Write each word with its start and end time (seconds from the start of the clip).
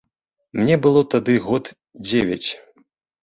Мне 0.59 0.77
было 0.85 1.03
тады 1.13 1.35
год 1.49 1.65
дзевяць. 2.09 2.49